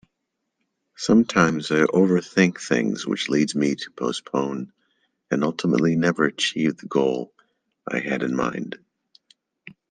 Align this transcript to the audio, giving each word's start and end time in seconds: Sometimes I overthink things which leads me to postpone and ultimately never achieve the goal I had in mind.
Sometimes 0.97 1.69
I 1.69 1.81
overthink 1.81 2.59
things 2.59 3.05
which 3.05 3.29
leads 3.29 3.53
me 3.53 3.75
to 3.75 3.91
postpone 3.91 4.73
and 5.29 5.43
ultimately 5.43 5.95
never 5.95 6.23
achieve 6.23 6.77
the 6.77 6.87
goal 6.87 7.31
I 7.87 7.99
had 7.99 8.23
in 8.23 8.35
mind. 8.35 8.79